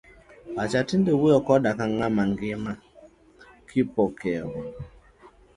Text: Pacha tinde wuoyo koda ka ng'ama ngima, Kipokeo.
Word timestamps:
Pacha 0.55 0.79
tinde 0.87 1.11
wuoyo 1.19 1.39
koda 1.47 1.71
ka 1.77 1.85
ng'ama 1.93 2.23
ngima, 2.31 2.73
Kipokeo. 3.67 4.47